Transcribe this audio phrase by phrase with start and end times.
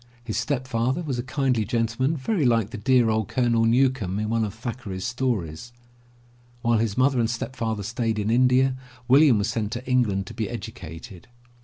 [0.23, 4.29] His step father was a kindly gentleman very like the dear old Colonel Newcome in
[4.31, 5.73] one of Thackeray's stories.
[6.63, 8.75] While his mother and stepfather stayed in India,
[9.07, 11.27] William was sent to England to be educated.